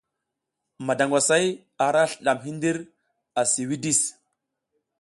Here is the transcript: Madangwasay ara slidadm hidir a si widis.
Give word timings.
Madangwasay 0.85 1.45
ara 1.87 2.01
slidadm 2.11 2.41
hidir 2.45 2.77
a 3.39 3.41
si 3.51 3.61
widis. 3.69 3.99